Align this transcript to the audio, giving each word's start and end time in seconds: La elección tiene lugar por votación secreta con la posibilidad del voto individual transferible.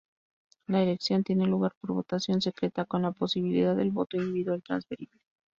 La 0.65 0.81
elección 0.81 1.23
tiene 1.23 1.45
lugar 1.45 1.73
por 1.79 1.91
votación 1.93 2.41
secreta 2.41 2.85
con 2.85 3.03
la 3.03 3.11
posibilidad 3.11 3.75
del 3.75 3.91
voto 3.91 4.17
individual 4.17 4.63
transferible. 4.63 5.21